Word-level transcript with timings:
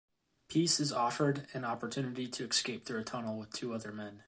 Pease 0.49 0.79
is 0.79 0.91
offered 0.91 1.45
an 1.53 1.63
opportunity 1.63 2.25
to 2.27 2.43
escape 2.43 2.85
through 2.87 3.01
a 3.01 3.03
tunnel 3.03 3.37
with 3.37 3.53
two 3.53 3.71
other 3.71 3.91
men. 3.91 4.19